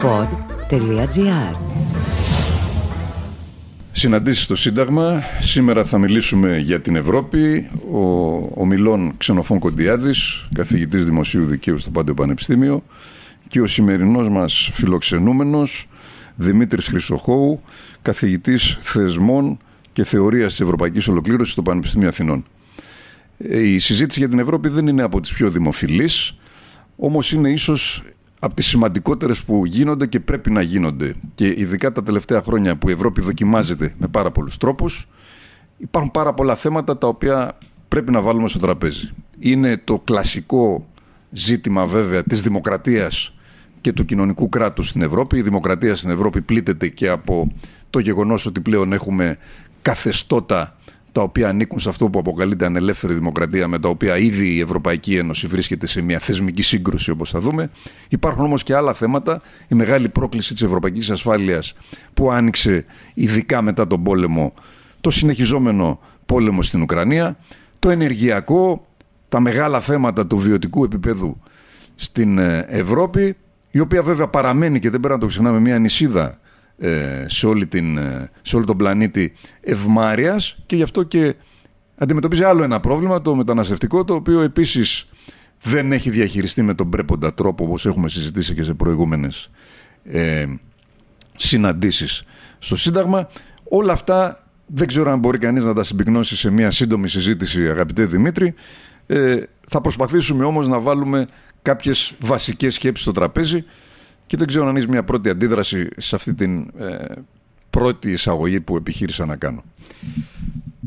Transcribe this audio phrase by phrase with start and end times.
[0.00, 1.56] pod.gr
[3.92, 5.22] Συναντήσεις στο Σύνταγμα.
[5.40, 7.68] Σήμερα θα μιλήσουμε για την Ευρώπη.
[7.92, 8.00] Ο,
[8.54, 12.82] ο Μιλών Ξενοφών Κοντιάδης, καθηγητής Δημοσίου Δικαίου στο Πάντιο Πανεπιστήμιο
[13.48, 15.88] και ο σημερινός μας φιλοξενούμενος
[16.36, 17.62] Δημήτρης Χρυσοχώου,
[18.02, 19.58] καθηγητής θεσμών
[19.92, 22.44] και θεωρίας της Ευρωπαϊκής Ολοκλήρωσης στο Πανεπιστήμιο Αθηνών.
[23.38, 26.34] Ε, η συζήτηση για την Ευρώπη δεν είναι από τις πιο δημοφιλείς,
[26.96, 28.02] όμως είναι ίσως
[28.42, 31.14] από τις σημαντικότερες που γίνονται και πρέπει να γίνονται.
[31.34, 35.08] Και ειδικά τα τελευταία χρόνια που η Ευρώπη δοκιμάζεται με πάρα πολλούς τρόπους,
[35.76, 37.58] υπάρχουν πάρα πολλά θέματα τα οποία
[37.88, 39.10] πρέπει να βάλουμε στο τραπέζι.
[39.38, 40.86] Είναι το κλασικό
[41.30, 43.34] ζήτημα βέβαια της δημοκρατίας
[43.80, 45.36] και του κοινωνικού κράτους στην Ευρώπη.
[45.36, 47.52] Η δημοκρατία στην Ευρώπη πλήττεται και από
[47.90, 49.38] το γεγονός ότι πλέον έχουμε
[49.82, 50.76] καθεστώτα
[51.12, 55.16] τα οποία ανήκουν σε αυτό που αποκαλείται ανελεύθερη δημοκρατία, με τα οποία ήδη η Ευρωπαϊκή
[55.16, 57.70] Ένωση βρίσκεται σε μια θεσμική σύγκρουση, όπως θα δούμε.
[58.08, 59.42] Υπάρχουν όμως και άλλα θέματα.
[59.68, 61.74] Η μεγάλη πρόκληση της ευρωπαϊκής ασφάλειας
[62.14, 62.84] που άνοιξε
[63.14, 64.54] ειδικά μετά τον πόλεμο,
[65.00, 67.36] το συνεχιζόμενο πόλεμο στην Ουκρανία,
[67.78, 68.86] το ενεργειακό,
[69.28, 71.40] τα μεγάλα θέματα του βιωτικού επίπεδου
[71.94, 73.36] στην ε, Ευρώπη,
[73.70, 76.38] η οποία βέβαια παραμένει και δεν πρέπει να το ξεχνάμε μια νησίδα ε,
[77.26, 81.34] σε, όλη την, ε, σε όλο τον πλανήτη ευμάρειας και γι' αυτό και
[81.96, 85.08] αντιμετωπίζει άλλο ένα πρόβλημα, το μεταναστευτικό, το οποίο επίσης
[85.62, 89.50] δεν έχει διαχειριστεί με τον πρέποντα τρόπο όπως έχουμε συζητήσει και σε προηγούμενες
[90.04, 90.46] ε,
[91.36, 92.24] συναντήσεις
[92.58, 93.28] στο Σύνταγμα.
[93.64, 98.04] Όλα αυτά δεν ξέρω αν μπορεί κανείς να τα συμπυκνώσει σε μια σύντομη συζήτηση αγαπητέ
[98.04, 98.54] Δημήτρη.
[99.06, 101.26] Ε, θα προσπαθήσουμε όμως να βάλουμε
[101.62, 103.64] κάποιες βασικές σκέψεις στο τραπέζι
[104.30, 107.04] και δεν ξέρω αν έχεις μια πρώτη αντίδραση σε αυτή την ε,
[107.70, 109.62] πρώτη εισαγωγή που επιχείρησα να κάνω.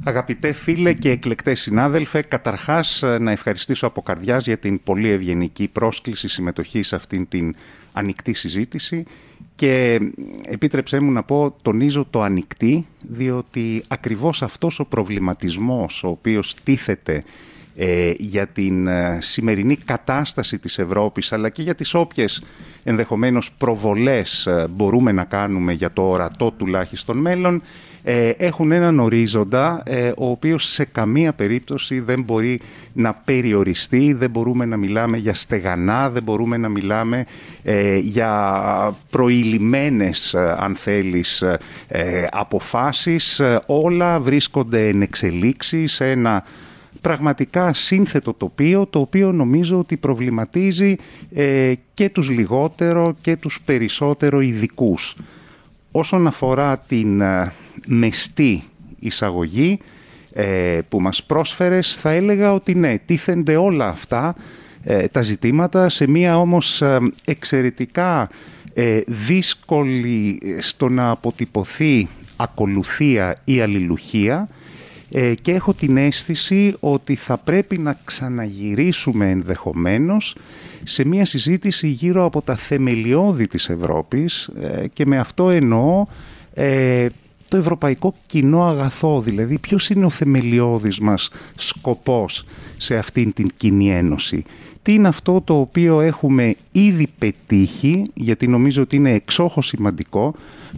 [0.03, 5.67] Αγαπητέ φίλε και εκλεκτές συνάδελφε, καταρχάς ε, να ευχαριστήσω από καρδιάς για την πολύ ευγενική
[5.67, 7.55] πρόσκληση συμμετοχής σε αυτήν την
[7.94, 9.05] ανοιχτή συζήτηση
[9.55, 10.00] και
[10.45, 17.23] επίτρεψέ μου να πω, τονίζω το ανοιχτή, διότι ακριβώς αυτός ο προβληματισμός ο οποίος τίθεται
[17.75, 22.44] ε, για την ε, σημερινή κατάσταση της Ευρώπης αλλά και για τις όποιες
[22.84, 27.62] ενδεχομένως προβολές ε, μπορούμε να κάνουμε για το ορατό τουλάχιστον μέλλον
[28.38, 29.83] έχουν έναν ορίζοντα
[30.17, 32.62] ο οποίος σε καμία περίπτωση δεν μπορεί
[32.94, 37.25] να περιοριστεί, δεν μπορούμε να μιλάμε για στεγανά, δεν μπορούμε να μιλάμε
[38.01, 41.44] για προηλημένες αν θέλεις
[42.31, 46.44] αποφάσεις, όλα βρίσκονται εν εξελίξει σε ένα
[47.03, 50.96] πραγματικά σύνθετο τοπίο, το οποίο νομίζω ότι προβληματίζει
[51.34, 55.16] ε, και τους λιγότερο και τους περισσότερο ειδικούς.
[55.92, 57.53] Όσον αφορά την ε,
[57.88, 58.63] μεστή
[59.00, 59.80] εισαγωγή
[60.34, 64.36] ε, που μας πρόσφερες, θα έλεγα ότι ναι, τίθενται όλα αυτά
[65.12, 66.84] τα ζητήματα σε μία όμως
[67.25, 68.30] εξαιρετικά
[69.08, 74.50] δύσκολη στο να αποτυπωθεί ακολουθία ή αλληλουχία
[75.16, 80.35] ε, και έχω την αίσθηση ότι θα πρέπει να ξαναγυρίσουμε ενδεχομένως
[80.84, 86.06] σε μια συζήτηση γύρω από τα θεμελιώδη της Ευρώπης ε, και με αυτό εννοώ
[86.53, 87.07] ε,
[87.50, 92.45] το ευρωπαϊκό κοινό αγαθό, δηλαδή ποιος είναι ο θεμελιώδης μας σκοπός
[92.78, 94.44] σε αυτήν την κοινή ένωση.
[94.83, 100.35] Τι είναι αυτό το οποίο έχουμε ήδη πετύχει, γιατί νομίζω ότι είναι εξόχως σημαντικό,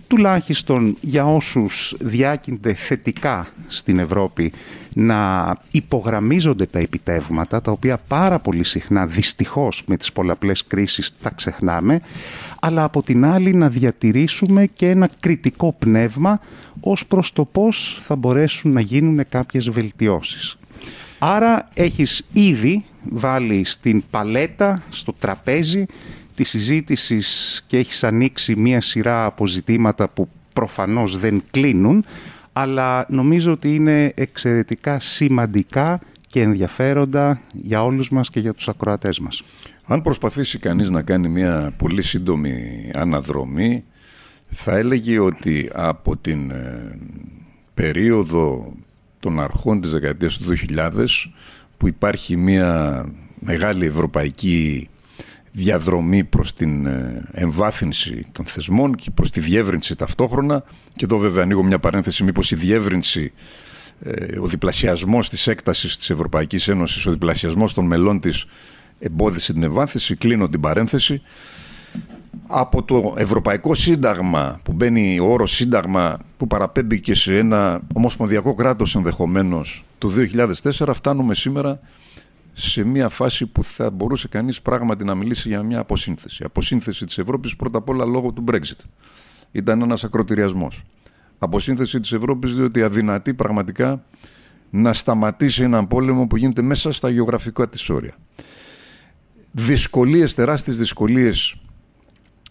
[0.08, 4.52] τουλάχιστον για όσους διάκυνται θετικά στην Ευρώπη
[4.94, 11.30] να υπογραμμίζονται τα επιτεύγματα, τα οποία πάρα πολύ συχνά δυστυχώς με τις πολλαπλές κρίσεις τα
[11.30, 12.02] ξεχνάμε,
[12.60, 16.40] αλλά από την άλλη να διατηρήσουμε και ένα κριτικό πνεύμα
[16.80, 20.58] ως προς το πώς θα μπορέσουν να γίνουν κάποιες βελτιώσεις.
[21.20, 25.86] Άρα έχεις ήδη βάλει στην παλέτα, στο τραπέζι
[26.36, 27.22] τη συζήτηση
[27.68, 32.06] και έχεις ανοίξει μία σειρά αποζητήματα που προφανώς δεν κλείνουν,
[32.54, 39.20] αλλά νομίζω ότι είναι εξαιρετικά σημαντικά και ενδιαφέροντα για όλους μας και για τους ακροατές
[39.20, 39.44] μας.
[39.86, 43.84] Αν προσπαθήσει κανείς να κάνει μια πολύ σύντομη αναδρομή,
[44.50, 46.98] θα έλεγε ότι από την ε,
[47.74, 48.74] περίοδο
[49.26, 50.90] των αρχών της δεκαετίας του 2000
[51.78, 53.04] που υπάρχει μια
[53.40, 54.90] μεγάλη ευρωπαϊκή
[55.52, 60.64] διαδρομή προς την ε, εμβάθυνση των θεσμών και προς τη διεύρυνση ταυτόχρονα.
[60.96, 63.32] Και εδώ βέβαια ανοίγω μια παρένθεση μήπως η διεύρυνση
[64.04, 68.46] ε, ο διπλασιασμός της έκτασης της Ευρωπαϊκής Ένωσης ο διπλασιασμός των μελών της
[69.00, 70.16] εμπόδισε την εμβάθυνση.
[70.16, 71.22] Κλείνω την παρένθεση
[72.48, 78.54] από το Ευρωπαϊκό Σύνταγμα που μπαίνει ο όρος Σύνταγμα που παραπέμπει και σε ένα ομοσπονδιακό
[78.54, 80.12] κράτος ενδεχομένως του
[80.62, 81.80] 2004 φτάνουμε σήμερα
[82.54, 86.44] σε μια φάση που θα μπορούσε κανείς πράγματι να μιλήσει για μια αποσύνθεση.
[86.44, 88.86] Αποσύνθεση της Ευρώπης πρώτα απ' όλα λόγω του Brexit.
[89.52, 90.84] Ήταν ένας ακροτηριασμός.
[91.40, 94.04] Αποσύνθεση της Ευρώπης διότι αδυνατεί πραγματικά
[94.70, 98.16] να σταματήσει έναν πόλεμο που γίνεται μέσα στα γεωγραφικά της όρια.
[99.52, 101.56] Δυσκολίες, τεράστιες δυσκολίες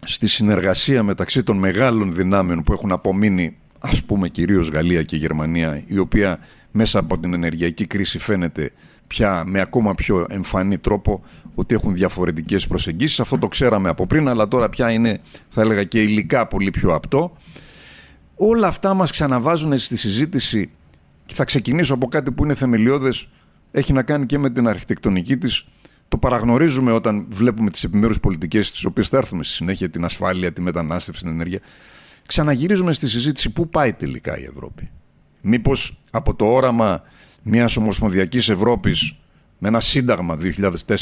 [0.05, 5.83] στη συνεργασία μεταξύ των μεγάλων δυνάμεων που έχουν απομείνει ας πούμε κυρίως Γαλλία και Γερμανία
[5.87, 6.39] η οποία
[6.71, 8.73] μέσα από την ενεργειακή κρίση φαίνεται
[9.07, 11.25] πια με ακόμα πιο εμφανή τρόπο
[11.55, 13.21] ότι έχουν διαφορετικές προσεγγίσεις.
[13.21, 16.95] Αυτό το ξέραμε από πριν, αλλά τώρα πια είναι, θα έλεγα, και υλικά πολύ πιο
[16.95, 17.37] απτό.
[18.37, 20.71] Όλα αυτά μας ξαναβάζουν στη συζήτηση
[21.27, 23.29] και θα ξεκινήσω από κάτι που είναι θεμελιώδες,
[23.71, 25.67] έχει να κάνει και με την αρχιτεκτονική της.
[26.09, 30.53] Το παραγνωρίζουμε όταν βλέπουμε τις επιμέρους πολιτικές τις οποίες θα έρθουμε στη συνέχεια, την ασφάλεια,
[30.53, 31.61] τη μετανάστευση, την ενέργεια.
[32.27, 34.91] Ξαναγυρίζουμε στη συζήτηση πού πάει τελικά η Ευρώπη.
[35.41, 37.03] Μήπως από το όραμα
[37.43, 39.15] μιας ομοσπονδιακής Ευρώπης
[39.59, 40.39] με ένα σύνταγμα
[40.87, 40.97] 2004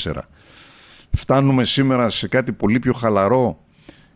[1.11, 3.59] φτάνουμε σήμερα σε κάτι πολύ πιο χαλαρό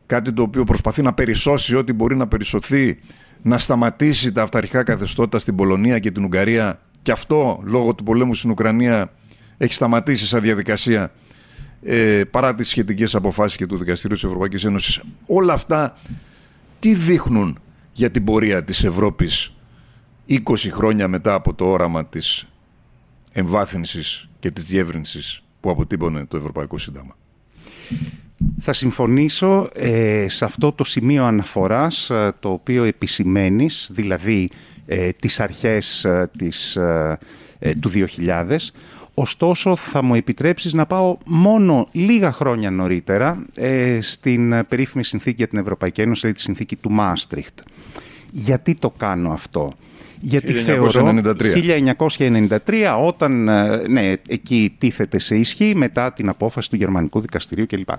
[0.07, 2.99] κάτι το οποίο προσπαθεί να περισσώσει ό,τι μπορεί να περισσωθεί
[3.43, 8.35] να σταματήσει τα αυταρχικά καθεστώτα στην Πολωνία και την Ουγγαρία και αυτό λόγω του πολέμου
[8.35, 9.13] στην Ουκρανία
[9.59, 11.13] έχει σταματήσει σαν διαδικασία
[11.83, 15.01] ε, παρά τις σχετικές αποφάσεις και του Δικαστηρίου της Ευρωπαϊκής Ένωσης.
[15.27, 15.99] Όλα αυτά
[16.79, 17.59] τι δείχνουν
[17.93, 19.53] για την πορεία της Ευρώπης
[20.29, 22.47] 20 χρόνια μετά από το όραμα της
[23.33, 27.17] εμβάθυνσης και της διεύρυνσης που αποτύπωνε το Ευρωπαϊκό Σύνταγμα;
[28.61, 34.51] Θα συμφωνήσω ε, σε αυτό το σημείο αναφοράς ε, το οποίο επισημαίνεις, δηλαδή
[34.87, 36.79] ε, τις αρχές ε, της,
[37.81, 38.57] του 2000.
[39.19, 43.45] Ωστόσο θα μου επιτρέψεις να πάω μόνο λίγα χρόνια νωρίτερα
[44.01, 47.59] στην περίφημη συνθήκη για την Ευρωπαϊκή Ένωση, δηλαδή τη συνθήκη του Μάστριχτ.
[48.31, 49.73] Γιατί το κάνω αυτό;
[50.21, 50.55] Γιατί 1993.
[50.55, 50.91] θεωρώ
[52.19, 57.91] 1993 όταν ε, ναι, εκεί τίθεται σε ισχύ μετά την απόφαση του Γερμανικού Δικαστηρίου κλπ.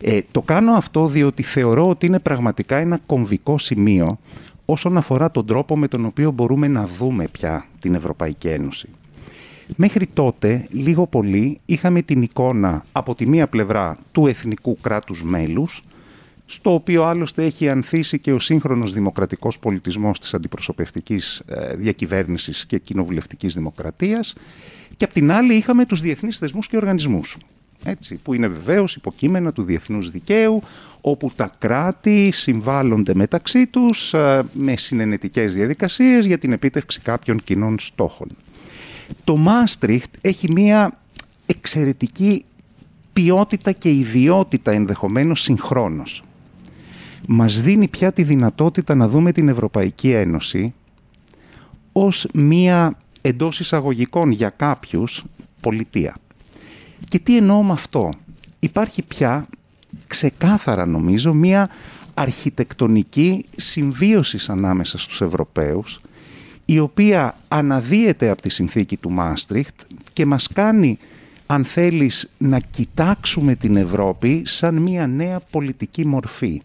[0.00, 4.18] Ε, το κάνω αυτό διότι θεωρώ ότι είναι πραγματικά ένα κομβικό σημείο
[4.64, 8.88] όσον αφορά τον τρόπο με τον οποίο μπορούμε να δούμε πια την Ευρωπαϊκή Ένωση.
[9.76, 15.82] Μέχρι τότε, λίγο πολύ, είχαμε την εικόνα από τη μία πλευρά του εθνικού κράτους μέλους,
[16.46, 22.78] στο οποίο άλλωστε έχει ανθίσει και ο σύγχρονος δημοκρατικός πολιτισμός της αντιπροσωπευτικής ε, διακυβέρνησης και
[22.78, 24.34] κοινοβουλευτικής δημοκρατίας
[24.96, 27.36] και απ' την άλλη είχαμε τους διεθνείς θεσμούς και οργανισμούς,
[27.84, 30.62] έτσι, που είναι βεβαίως υποκείμενα του διεθνούς δικαίου,
[31.00, 37.78] όπου τα κράτη συμβάλλονται μεταξύ τους ε, με συνενετικές διαδικασίες για την επίτευξη κάποιων κοινών
[37.78, 38.28] στόχων.
[39.24, 40.98] Το Μάστριχτ έχει μία
[41.46, 42.44] εξαιρετική
[43.12, 46.22] ποιότητα και ιδιότητα ενδεχομένως συγχρόνως
[47.26, 50.74] μας δίνει πια τη δυνατότητα να δούμε την Ευρωπαϊκή Ένωση
[51.92, 55.24] ως μία εντός εισαγωγικών για κάποιους
[55.60, 56.16] πολιτεία.
[57.08, 58.10] Και τι εννοώ με αυτό;
[58.60, 59.46] Υπάρχει πια
[60.06, 61.70] ξεκάθαρα νομίζω μία
[62.14, 66.00] αρχιτεκτονική συμβίωσης ανάμεσα στους Ευρωπαίους
[66.70, 69.74] η οποία αναδύεται από τη συνθήκη του Μάστριχτ
[70.12, 70.98] και μας κάνει
[71.46, 76.62] αν θέλεις να κοιτάξουμε την Ευρώπη σαν μία νέα πολιτική μορφή.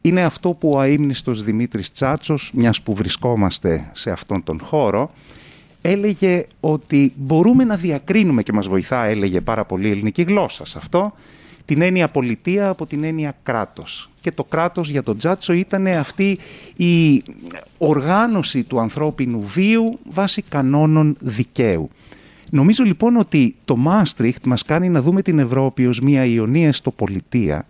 [0.00, 5.10] Είναι αυτό που ο αείμνηστος Δημήτρης Τσάτσος, μιας που βρισκόμαστε σε αυτόν τον χώρο,
[5.82, 11.12] έλεγε ότι μπορούμε να διακρίνουμε και μας βοηθά, έλεγε πάρα πολύ ελληνική γλώσσα σε αυτό,
[11.64, 14.10] την έννοια πολιτεία από την έννοια κράτος.
[14.20, 16.38] Και το κράτος για τον Τσάτσο ήταν αυτή
[16.76, 17.22] η
[17.78, 21.90] οργάνωση του ανθρώπινου βίου βάσει κανόνων δικαίου.
[22.50, 26.90] Νομίζω λοιπόν ότι το Μάστριχτ μας κάνει να δούμε την Ευρώπη ως μια ιονία στο
[26.90, 27.66] πολιτεία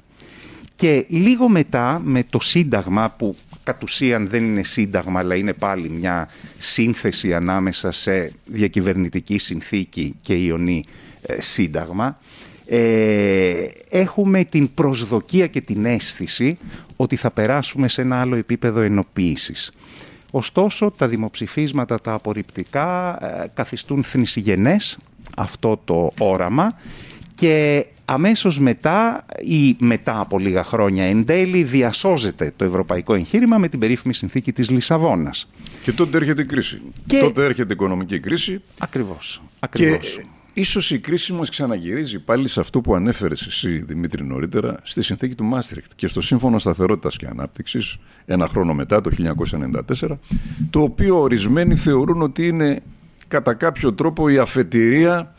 [0.77, 5.91] και λίγο μετά με το Σύνταγμα που κατ' ουσίαν δεν είναι Σύνταγμα αλλά είναι πάλι
[5.91, 10.85] μια σύνθεση ανάμεσα σε διακυβερνητική συνθήκη και ιονή
[11.23, 12.19] ε, Σύνταγμα
[12.67, 16.59] ε, έχουμε την προσδοκία και την αίσθηση
[16.97, 19.73] ότι θα περάσουμε σε ένα άλλο επίπεδο ενοποίησης.
[20.31, 24.99] Ωστόσο, τα δημοψηφίσματα τα απορριπτικά ε, καθιστούν θνησιγενές
[25.37, 26.79] αυτό το όραμα
[27.35, 33.69] και αμέσως μετά ή μετά από λίγα χρόνια εν τέλει διασώζεται το ευρωπαϊκό εγχείρημα με
[33.69, 35.51] την περίφημη συνθήκη της Λισαβόνας.
[35.83, 36.81] Και τότε έρχεται η κρίση.
[37.07, 37.19] Και...
[37.19, 38.63] Τότε έρχεται η οικονομική κρίση.
[38.79, 39.43] Ακριβώς.
[39.59, 40.17] ακριβώς.
[40.17, 45.03] Και ίσως η κρίση μας ξαναγυρίζει πάλι σε αυτό που ανέφερες εσύ Δημήτρη νωρίτερα στη
[45.03, 49.11] συνθήκη του Μάστριχτ και στο Σύμφωνο Σταθερότητας και Ανάπτυξης ένα χρόνο μετά το
[50.01, 50.19] 1994
[50.71, 52.83] το οποίο ορισμένοι θεωρούν ότι είναι
[53.29, 55.35] κατά κάποιο τρόπο η αφετηρία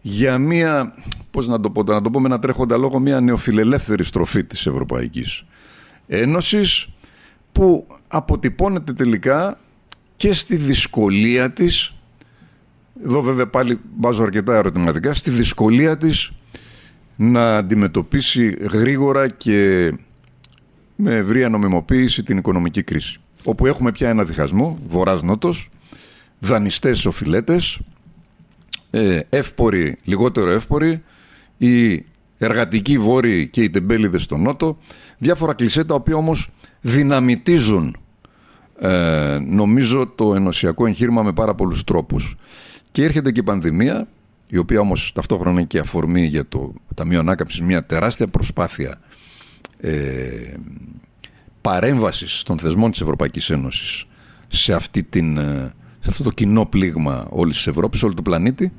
[0.00, 0.94] για μια,
[1.30, 4.66] πώς να το πω, να το πω με ένα τρέχοντα λόγο, μια νεοφιλελεύθερη στροφή της
[4.66, 5.44] Ευρωπαϊκής
[6.06, 6.88] Ένωσης
[7.52, 9.58] που αποτυπώνεται τελικά
[10.16, 11.94] και στη δυσκολία της
[13.04, 16.30] εδώ βέβαια πάλι βάζω αρκετά ερωτηματικά, στη δυσκολία της
[17.16, 19.92] να αντιμετωπίσει γρήγορα και
[20.96, 23.20] με ευρία νομιμοποίηση την οικονομική κρίση.
[23.44, 25.68] Όπου έχουμε πια ένα διχασμό, βορράς-νότος,
[26.38, 27.80] δανειστές οφειλέτες,
[28.90, 31.02] ε, εύποροι, λιγότερο εύποροι,
[31.58, 32.04] οι
[32.38, 34.78] εργατικοί βόρειοι και οι τεμπέληδες στο νότο,
[35.18, 36.48] διάφορα κλισέ τα οποία όμως
[36.80, 37.96] δυναμητίζουν
[38.80, 42.36] ε, νομίζω το ενωσιακό εγχείρημα με πάρα πολλούς τρόπους.
[42.90, 44.08] Και έρχεται και η πανδημία,
[44.48, 49.00] η οποία όμως ταυτόχρονα είναι και αφορμή για το Ταμείο Ανάκαμψης, μια τεράστια προσπάθεια
[49.80, 50.54] ε,
[51.60, 54.04] παρέμβασης των θεσμών της Ευρωπαϊκής Ένωσης
[54.48, 58.72] σε, αυτή την, ε, σε αυτό το κοινό πλήγμα όλης της Ευρώπης, όλου του πλανήτη,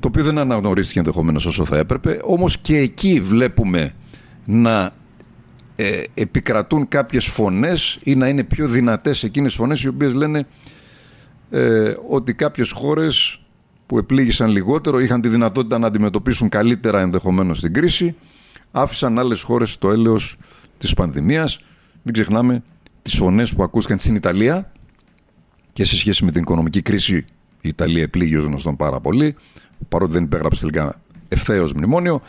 [0.00, 3.94] το οποίο δεν αναγνωρίστηκε ενδεχομένως όσο θα έπρεπε, όμως και εκεί βλέπουμε
[4.44, 4.92] να
[5.76, 10.46] ε, επικρατούν κάποιες φωνές ή να είναι πιο δυνατές εκείνες φωνές οι οποίες λένε
[11.50, 13.40] ε, ότι κάποιες χώρες
[13.86, 18.14] που επλήγησαν λιγότερο είχαν τη δυνατότητα να αντιμετωπίσουν καλύτερα ενδεχομένως την κρίση
[18.70, 20.36] άφησαν άλλες χώρες στο έλεος
[20.78, 21.58] της πανδημίας.
[22.02, 22.62] Μην ξεχνάμε
[23.02, 24.72] τις φωνές που ακούστηκαν στην Ιταλία
[25.72, 27.16] και σε σχέση με την οικονομική κρίση
[27.60, 29.34] η Ιταλία επλήγει ως γνωστόν πάρα πολύ
[29.88, 32.22] παρότι δεν υπέγραψε τελικά ευθέως μνημόνιο.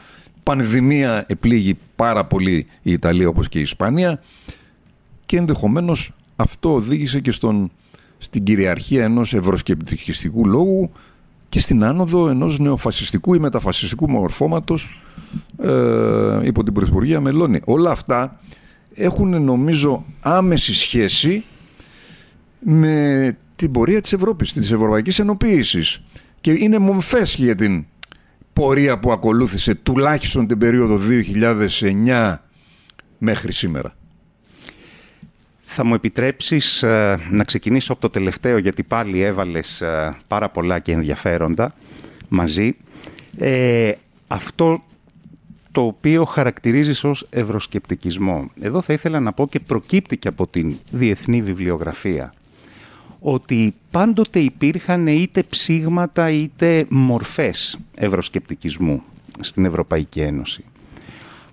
[0.43, 4.21] Πανδημία επλήγει πάρα πολύ η Ιταλία όπως και η Ισπανία
[5.25, 7.71] και ενδεχομένως αυτό οδήγησε και στον,
[8.17, 10.91] στην κυριαρχία ενός ευρωσκεπτικιστικού λόγου
[11.50, 15.01] και στην άνοδο ενός νεοφασιστικού ή μεταφασιστικού μορφώματος
[15.62, 17.62] ε, υπό την Πρωθυπουργία Μελώνη.
[17.65, 18.39] Όλα αυτά
[18.93, 21.43] έχουν νομίζω άμεση σχέση
[22.59, 26.01] με την πορεία της Ευρώπης, της Ευρωπαϊκής Ενοποίησης
[26.41, 27.86] και είναι μομφές για την
[28.53, 31.00] πορεία που ακολούθησε τουλάχιστον την περίοδο
[32.05, 32.36] 2009
[33.17, 33.95] μέχρι σήμερα.
[35.69, 40.79] Θα μου επιτρέψεις ε, να ξεκινήσω από το τελευταίο γιατί πάλι έβαλες ε, πάρα πολλά
[40.79, 41.74] και ενδιαφέροντα
[42.27, 42.75] μαζί.
[43.38, 43.91] Ε,
[44.27, 44.83] αυτό
[45.71, 48.51] το οποίο χαρακτηρίζεις ως ευρωσκεπτικισμό.
[48.62, 52.33] Εδώ θα ήθελα να πω και προκύπτει και από την διεθνή βιβλιογραφία
[53.19, 59.03] ότι πάντοτε υπήρχαν είτε ψήγματα είτε μορφές ευρωσκεπτικισμού
[59.39, 60.63] στην Ευρωπαϊκή Ένωση.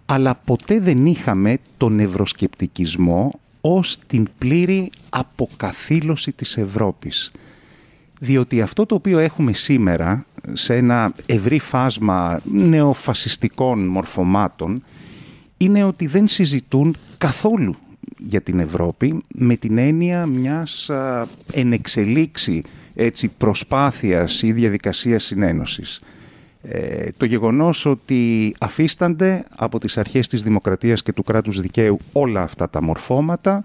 [0.07, 7.33] Αλλά ποτέ δεν είχαμε τον ευρωσκεπτικισμό ως την πλήρη αποκαθήλωση της Ευρώπης.
[8.21, 14.83] Διότι αυτό το οποίο έχουμε σήμερα σε ένα ευρύ φάσμα νεοφασιστικών μορφωμάτων
[15.57, 17.77] είναι ότι δεν συζητούν καθόλου
[18.19, 20.91] για την Ευρώπη με την έννοια μιας
[21.53, 22.63] ενεξελίξη
[22.95, 26.01] έτσι, προσπάθειας ή διαδικασίας συνένωσης.
[26.69, 32.43] Ε, το γεγονός ότι αφίστανται από τις αρχές της δημοκρατίας και του κράτους δικαίου όλα
[32.43, 33.65] αυτά τα μορφώματα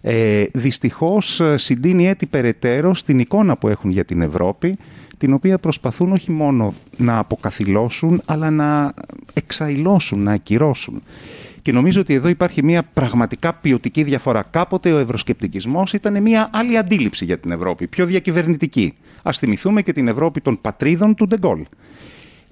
[0.00, 4.78] ε, δυστυχώς συντείνει έτσι περαιτέρω στην εικόνα που έχουν για την Ευρώπη
[5.18, 8.94] την οποία προσπαθούν όχι μόνο να αποκαθιλώσουν αλλά να
[9.32, 11.02] εξαϊλώσουν, να ακυρώσουν.
[11.62, 14.42] Και νομίζω ότι εδώ υπάρχει μια πραγματικά ποιοτική διαφορά.
[14.50, 18.94] Κάποτε ο ευρωσκεπτικισμός ήταν μια άλλη αντίληψη για την Ευρώπη, πιο διακυβερνητική.
[19.22, 21.62] Α θυμηθούμε και την Ευρώπη των πατρίδων του Ντεγκόλ.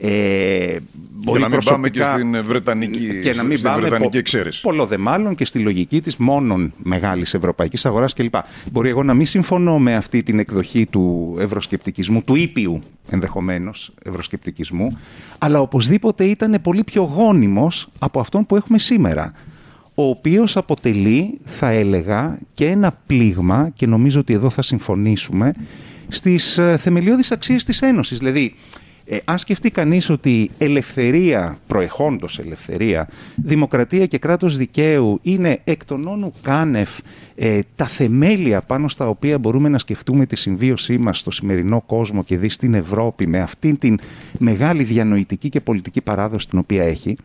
[0.01, 0.77] Ε,
[1.21, 4.61] για να μην πάμε και στην Βρετανική, και να μην στην Βρετανική πο, εξαίρεση.
[4.61, 8.35] Πολλό δε μάλλον και στη λογική της μόνον μεγάλης ευρωπαϊκής αγοράς κλπ.
[8.73, 14.99] Μπορεί εγώ να μην συμφωνώ με αυτή την εκδοχή του ευρωσκεπτικισμού, του ήπιου ενδεχομένως ευρωσκεπτικισμού,
[15.39, 19.33] αλλά οπωσδήποτε ήταν πολύ πιο γόνιμος από αυτόν που έχουμε σήμερα
[19.95, 25.55] ο οποίος αποτελεί, θα έλεγα, και ένα πλήγμα, και νομίζω ότι εδώ θα συμφωνήσουμε,
[26.09, 28.19] στις ε, θεμελιώδεις αξίες της Ένωσης.
[28.19, 28.55] Δηλαδή,
[29.11, 36.07] ε, αν σκεφτεί κανείς ότι ελευθερία, προεχόντος ελευθερία, δημοκρατία και κράτος δικαίου είναι εκ των
[36.07, 36.89] όνου κάνευ
[37.35, 42.25] ε, τα θεμέλια πάνω στα οποία μπορούμε να σκεφτούμε τη συμβίωσή μας στο σημερινό κόσμο
[42.25, 43.99] και δει στην Ευρώπη με αυτήν την
[44.39, 47.17] μεγάλη διανοητική και πολιτική παράδοση την οποία έχει,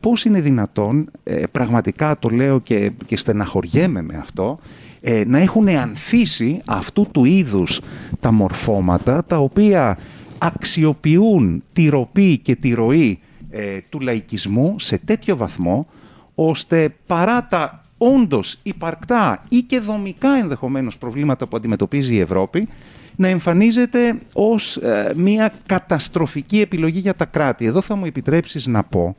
[0.00, 4.58] πώς είναι δυνατόν, ε, πραγματικά το λέω και, και στεναχωριέμαι με αυτό,
[5.00, 7.80] ε, να έχουν ανθίσει αυτού του είδους
[8.20, 9.98] τα μορφώματα τα οποία
[10.38, 13.18] αξιοποιούν τη ροπή και τη ροή
[13.50, 15.86] ε, του λαϊκισμού σε τέτοιο βαθμό,
[16.34, 22.68] ώστε παρά τα όντως υπαρκτά ή και δομικά ενδεχομένως προβλήματα που αντιμετωπίζει η Ευρώπη,
[23.16, 27.64] να εμφανίζεται ως ε, μια καταστροφική επιλογή για τα κράτη.
[27.64, 29.16] Εδώ θα μου επιτρέψεις να πω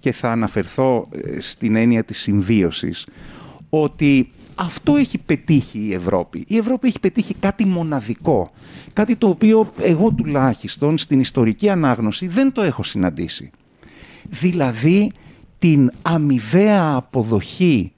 [0.00, 3.06] και θα αναφερθώ ε, στην έννοια της συμβίωσης,
[3.68, 6.44] ότι αυτό έχει πετύχει η Ευρώπη.
[6.48, 8.50] Η Ευρώπη έχει πετύχει κάτι μοναδικό.
[8.92, 13.50] Κάτι το οποίο εγώ τουλάχιστον στην ιστορική ανάγνωση δεν το έχω συναντήσει.
[14.24, 15.12] Δηλαδή
[15.58, 17.92] την αμοιβαία αποδοχή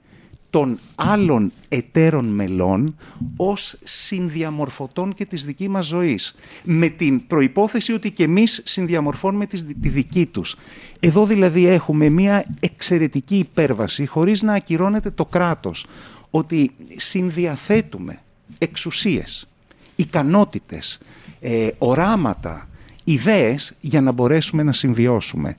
[0.49, 2.95] των άλλων εταίρων μελών
[3.35, 6.35] ως συνδιαμορφωτών και της δική μας ζωής.
[6.63, 9.45] Με την προϋπόθεση ότι και εμείς συνδιαμορφώνουμε
[9.81, 10.55] τη δική τους.
[10.99, 15.85] Εδώ δηλαδή έχουμε μια εξαιρετική υπέρβαση χωρίς να ακυρώνεται το κράτος.
[16.31, 18.19] Ότι συνδιαθέτουμε
[18.57, 19.47] εξουσίες,
[19.95, 20.99] ικανότητες,
[21.39, 22.69] ε, οράματα,
[23.03, 25.55] ιδέες για να μπορέσουμε να συμβιώσουμε.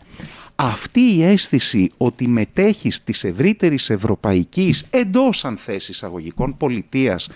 [0.55, 7.29] Αυτή η αίσθηση ότι μετέχεις της ευρύτερης ευρωπαϊκής εντός αν θέσει εισαγωγικών πολιτείας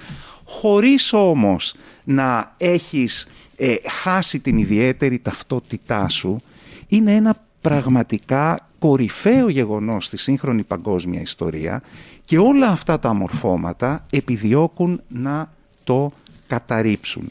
[0.45, 1.75] χωρίς όμως
[2.05, 6.43] να έχεις ε, χάσει την ιδιαίτερη ταυτότητά σου
[6.89, 11.83] είναι ένα πραγματικά κορυφαίο γεγονός στη σύγχρονη παγκόσμια ιστορία
[12.25, 15.53] και όλα αυτά τα αμορφώματα επιδιώκουν να
[15.85, 16.13] το
[16.47, 17.31] καταρρύψουν.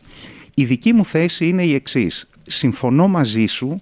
[0.53, 2.29] Η δική μου θέση είναι η εξής.
[2.43, 3.81] Συμφωνώ μαζί σου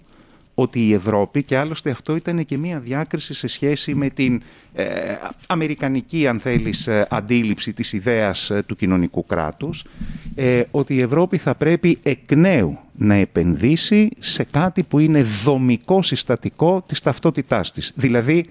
[0.55, 4.41] ότι η Ευρώπη, και άλλωστε αυτό ήταν και μία διάκριση σε σχέση με την
[4.74, 4.86] ε,
[5.48, 9.86] αμερικανική, αν θέλεις, ε, αντίληψη της ιδέας ε, του κοινωνικού κράτους,
[10.72, 16.83] ότι η Ευρώπη θα πρέπει εκ νέου να επενδύσει σε κάτι που είναι δομικό συστατικό
[16.88, 18.45] της ταυτότητάς της, δηλαδή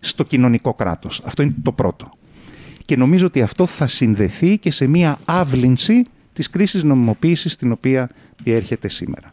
[0.00, 1.22] στο κοινωνικό κράτος.
[1.24, 2.10] Αυτό είναι το πρώτο.
[2.84, 8.10] Και νομίζω ότι αυτό θα συνδεθεί και σε μία άβλυνση της κρίσης νομιμοποίησης την οποία
[8.42, 9.32] διέρχεται σήμερα.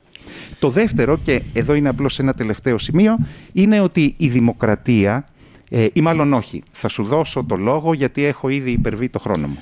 [0.59, 3.17] Το δεύτερο, και εδώ είναι απλώς ένα τελευταίο σημείο,
[3.53, 5.27] είναι ότι η δημοκρατία,
[5.69, 9.47] ε, ή μάλλον όχι, θα σου δώσω το λόγο γιατί έχω ήδη υπερβεί το χρόνο
[9.47, 9.57] μου.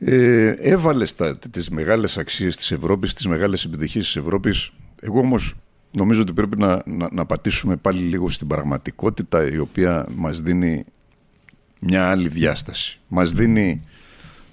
[0.00, 4.72] Ε, έβαλες τα, τις μεγάλες αξίες της Ευρώπης, τις μεγάλες επιτυχίες της Ευρώπης.
[5.00, 5.54] Εγώ όμως
[5.90, 10.84] νομίζω ότι πρέπει να, να, να πατήσουμε πάλι λίγο στην πραγματικότητα η οποία μας δίνει
[11.80, 12.98] μια άλλη διάσταση.
[13.08, 13.82] Μας δίνει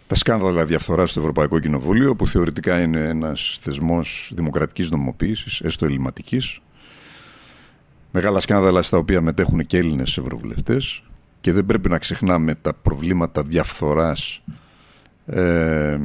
[0.07, 6.59] τα σκάνδαλα διαφθοράς στο Ευρωπαϊκό Κοινοβούλιο, που θεωρητικά είναι ένας θεσμός δημοκρατικής νομοποίησης, έστω ελληματικής.
[8.11, 11.03] Μεγάλα σκάνδαλα στα οποία μετέχουν και Έλληνες ευρωβουλευτές.
[11.41, 14.41] Και δεν πρέπει να ξεχνάμε τα προβλήματα διαφθοράς
[15.25, 15.99] ε,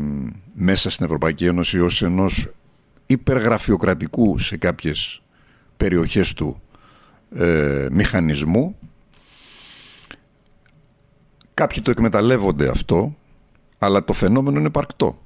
[0.54, 2.48] μέσα στην Ευρωπαϊκή Ένωση ως ενός
[3.06, 5.22] υπεργραφειοκρατικού σε κάποιες
[5.76, 6.62] περιοχές του
[7.36, 8.76] ε, μηχανισμού.
[11.54, 13.14] Κάποιοι το εκμεταλλεύονται αυτό
[13.82, 15.18] αλλά το φαινόμενο είναι παρκτό.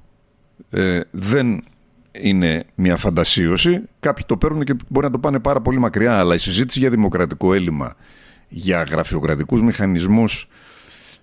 [0.69, 1.63] Ε, δεν
[2.11, 3.81] είναι μια φαντασίωση.
[3.99, 6.89] Κάποιοι το παίρνουν και μπορεί να το πάνε πάρα πολύ μακριά, αλλά η συζήτηση για
[6.89, 7.95] δημοκρατικό έλλειμμα,
[8.49, 10.47] για γραφειοκρατικούς μηχανισμούς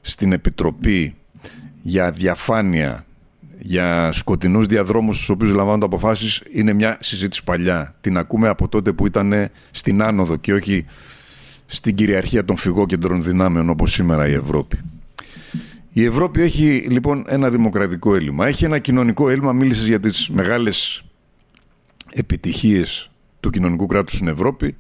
[0.01, 1.15] στην Επιτροπή,
[1.83, 3.05] για διαφάνεια,
[3.59, 7.95] για σκοτεινούς διαδρόμους στους οποίους λαμβάνονται αποφάσεις, είναι μια συζήτηση παλιά.
[8.01, 10.87] Την ακούμε από τότε που ήταν στην άνοδο και όχι
[11.67, 14.79] στην κυριαρχία των φυγόκεντρων δυνάμεων όπως σήμερα η Ευρώπη.
[15.93, 18.47] Η Ευρώπη έχει λοιπόν ένα δημοκρατικό έλλειμμα.
[18.47, 19.53] Έχει ένα κοινωνικό έλλειμμα.
[19.53, 21.05] Μίλησες για τις μεγάλες
[22.11, 24.77] επιτυχίες του κοινωνικού κράτους στην Ευρώπη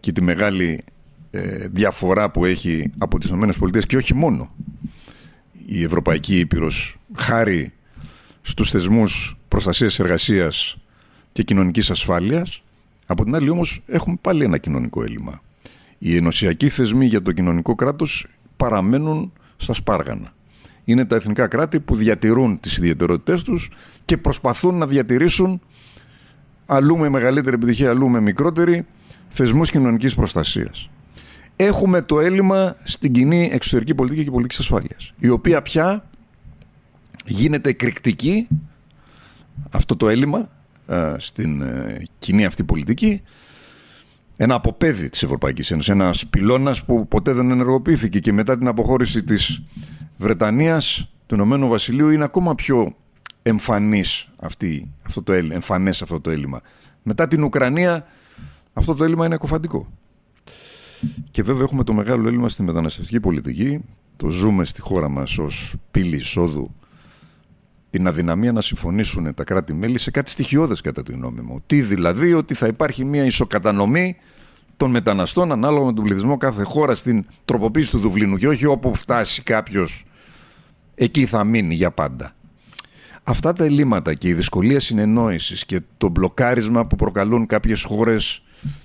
[0.00, 0.84] και τη μεγάλη
[1.30, 4.54] ε, διαφορά που έχει από τις ΗΠΑ και όχι μόνο.
[5.66, 7.72] Η Ευρωπαϊκή Ήπειρος χάρη
[8.42, 10.76] στους θεσμούς προστασίας εργασίας
[11.32, 12.62] και κοινωνικής ασφάλειας.
[13.06, 15.42] Από την άλλη όμως έχουμε πάλι ένα κοινωνικό έλλειμμα.
[15.98, 18.26] Οι ενωσιακοί θεσμοί για το κοινωνικό κράτος
[18.56, 19.32] παραμένουν
[19.64, 20.32] στα σπάργανα.
[20.84, 23.70] Είναι τα εθνικά κράτη που διατηρούν τις ιδιαιτερότητές τους
[24.04, 25.60] και προσπαθούν να διατηρήσουν
[26.66, 28.86] αλλού με μεγαλύτερη επιτυχία, αλλού με μικρότερη,
[29.28, 30.90] θεσμούς κοινωνικής προστασίας.
[31.56, 36.04] Έχουμε το έλλειμμα στην κοινή εξωτερική πολιτική και πολιτικής ασφάλειας, η οποία πια
[37.24, 38.48] γίνεται εκρηκτική
[39.70, 40.48] αυτό το έλλειμμα
[41.16, 43.22] στην ε, κοινή αυτή πολιτική
[44.36, 49.22] ένα αποπέδι της Ευρωπαϊκής Ένωσης, ένας πυλώνας που ποτέ δεν ενεργοποιήθηκε και μετά την αποχώρηση
[49.22, 49.62] της
[50.16, 52.94] Βρετανίας, του Ηνωμένου Βασιλείου είναι ακόμα πιο
[53.42, 56.60] εμφανής αυτή, αυτό το έλλειμμα, εμφανές αυτό το έλλειμμα.
[57.02, 58.06] Μετά την Ουκρανία
[58.72, 59.88] αυτό το έλλειμμα είναι εκοφαντικό.
[61.30, 63.80] Και βέβαια έχουμε το μεγάλο έλλειμμα στη μεταναστευτική πολιτική.
[64.16, 66.74] Το ζούμε στη χώρα μας ως πύλη εισόδου
[67.94, 71.62] την αδυναμία να συμφωνήσουν τα κράτη-μέλη σε κάτι στοιχειώδες κατά τη γνώμη μου.
[71.66, 74.16] Τι δηλαδή, ότι θα υπάρχει μια ισοκατανομή
[74.76, 78.94] των μεταναστών ανάλογα με τον πληθυσμό κάθε χώρα στην τροποποίηση του Δουβλίνου και όχι όπου
[78.94, 80.04] φτάσει κάποιος
[80.94, 82.34] εκεί θα μείνει για πάντα.
[83.24, 88.42] Αυτά τα ελλείμματα και η δυσκολία συνεννόησης και το μπλοκάρισμα που προκαλούν κάποιες χώρες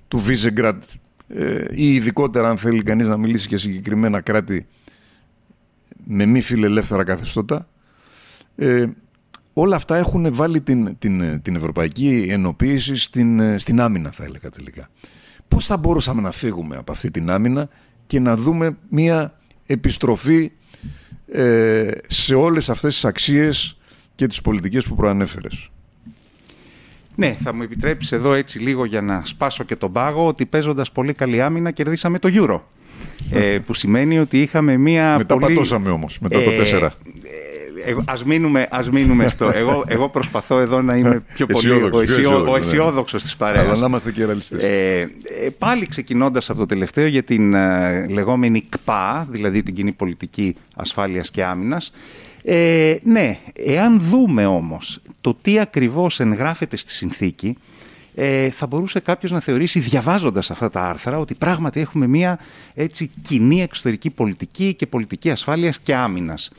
[0.07, 0.83] του Βίζεγκρατ
[1.27, 4.67] ε, ή ειδικότερα αν θέλει κανείς να μιλήσει για συγκεκριμένα κράτη
[6.05, 7.67] με μη φιλελεύθερα καθεστώτα
[8.59, 8.85] ε,
[9.53, 14.89] όλα αυτά έχουν βάλει την, την, την ευρωπαϊκή ενοποίηση στην, στην άμυνα θα έλεγα τελικά.
[15.47, 17.69] Πώς θα μπορούσαμε να φύγουμε από αυτή την άμυνα
[18.07, 20.51] και να δούμε μία επιστροφή
[21.31, 23.77] ε, σε όλες αυτές τις αξίες
[24.15, 25.69] και τις πολιτικές που προανέφερες;
[27.15, 30.91] Ναι, θα μου επιτρέψεις εδώ έτσι λίγο για να σπάσω και τον πάγο ότι παίζοντας
[30.91, 32.59] πολύ καλή άμυνα κερδίσαμε το Euro.
[33.31, 35.17] Ε, που σημαίνει ότι είχαμε μία.
[35.17, 35.53] Μετά πολύ...
[35.53, 36.81] πατώσαμε όμως, μετά το 4.
[36.83, 36.89] Ε,
[38.05, 39.51] ας μείνουμε, ας μείνουμε στο...
[39.53, 43.67] Εγώ, εγώ προσπαθώ εδώ να είμαι πιο πολύ ο, αισιόδοξο, ο αισιόδοξος της παρέας.
[43.67, 44.63] Αλλά να είμαστε και ρεαλιστές.
[44.63, 44.99] Ε,
[45.45, 50.55] ε, πάλι ξεκινώντας από το τελευταίο για την ε, λεγόμενη ΚΠΑ, δηλαδή την κοινή πολιτική
[50.75, 51.91] ασφάλειας και άμυνας,
[52.43, 57.57] ε, ναι, εάν δούμε όμως το τι ακριβώς εγγράφεται στη συνθήκη,
[58.15, 62.39] ε, θα μπορούσε κάποιος να θεωρήσει διαβάζοντας αυτά τα άρθρα ότι πράγματι έχουμε μια
[62.73, 66.51] έτσι, κοινή εξωτερική πολιτική και πολιτική ασφάλειας και άμυνας.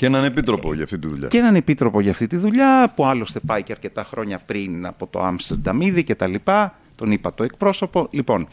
[0.00, 1.28] Και έναν επίτροπο για αυτή τη δουλειά.
[1.28, 5.06] Και έναν επίτροπο για αυτή τη δουλειά, που άλλωστε πάει και αρκετά χρόνια πριν από
[5.06, 6.74] το Άμστερνταμ ήδη και τα λοιπά.
[6.96, 8.08] Τον είπα το εκπρόσωπο.
[8.10, 8.48] Λοιπόν,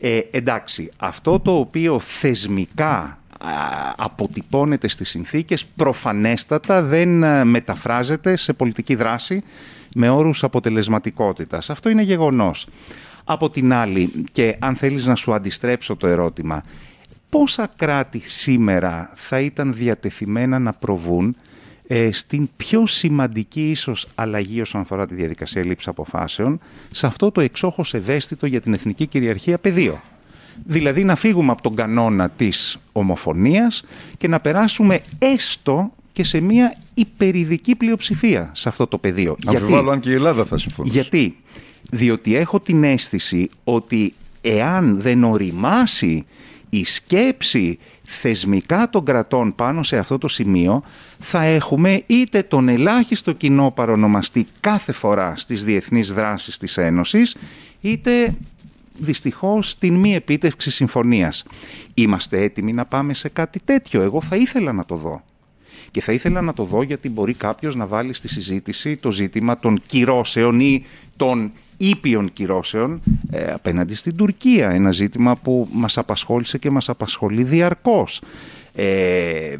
[0.00, 3.18] ε, εντάξει, αυτό το οποίο θεσμικά
[3.96, 9.42] αποτυπώνεται στις συνθήκες προφανέστατα δεν ε, μεταφράζεται σε πολιτική δράση
[9.94, 11.70] με όρους αποτελεσματικότητας.
[11.70, 12.66] Αυτό είναι γεγονός.
[13.24, 16.62] Από την άλλη, και αν θέλεις να σου αντιστρέψω το ερώτημα,
[17.28, 21.36] πόσα κράτη σήμερα θα ήταν διατεθειμένα να προβούν
[21.86, 26.60] ε, στην πιο σημαντική ίσως αλλαγή όσον αφορά τη διαδικασία λήψης αποφάσεων
[26.90, 30.00] σε αυτό το εξόχως ευαίσθητο για την εθνική κυριαρχία πεδίο.
[30.64, 33.84] Δηλαδή να φύγουμε από τον κανόνα της ομοφωνίας
[34.18, 39.36] και να περάσουμε έστω και σε μια υπερηδική πλειοψηφία σε αυτό το πεδίο.
[39.46, 40.94] Αμφιβάλλω αν και η Ελλάδα θα συμφωνήσει.
[40.94, 41.36] Γιατί,
[41.90, 46.26] διότι έχω την αίσθηση ότι εάν δεν οριμάσει
[46.70, 50.82] η σκέψη θεσμικά των κρατών πάνω σε αυτό το σημείο
[51.18, 57.36] θα έχουμε είτε τον ελάχιστο κοινό παρονομαστή κάθε φορά στις διεθνείς δράσεις της Ένωσης
[57.80, 58.34] είτε
[58.98, 61.44] δυστυχώς την μη επίτευξη συμφωνίας.
[61.94, 64.02] Είμαστε έτοιμοι να πάμε σε κάτι τέτοιο.
[64.02, 65.22] Εγώ θα ήθελα να το δω.
[65.90, 69.58] Και θα ήθελα να το δω γιατί μπορεί κάποιος να βάλει στη συζήτηση το ζήτημα
[69.58, 70.84] των κυρώσεων ή
[71.16, 74.70] των ήπιων κυρώσεων ε, απέναντι στην Τουρκία.
[74.70, 78.22] Ένα ζήτημα που μας απασχόλησε και μας απασχολεί διαρκώς.
[78.74, 79.56] Ε,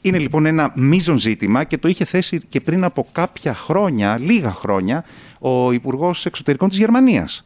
[0.00, 4.52] είναι λοιπόν ένα μείζον ζήτημα και το είχε θέσει και πριν από κάποια χρόνια, λίγα
[4.52, 5.04] χρόνια,
[5.38, 7.44] ο Υπουργός Εξωτερικών της Γερμανίας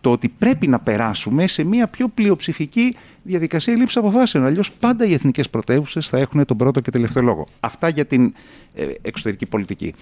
[0.00, 4.44] το ότι πρέπει να περάσουμε σε μια πιο πλειοψηφική διαδικασία λήψης αποφάσεων.
[4.44, 7.46] Αλλιώς πάντα οι εθνικές πρωτεύουσες θα έχουν τον πρώτο και τελευταίο λόγο.
[7.60, 8.34] Αυτά για την
[8.74, 9.94] ε, εξωτερική πολιτική.